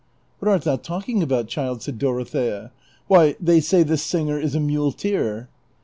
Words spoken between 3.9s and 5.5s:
singer is a nmleteer."